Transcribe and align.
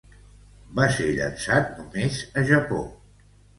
Va 0.79 0.87
ser 0.95 1.09
llançat 1.19 1.71
només 1.83 2.19
a 2.43 2.47
Japó. 2.55 2.83